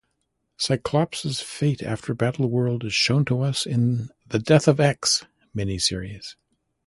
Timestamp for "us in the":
3.41-4.39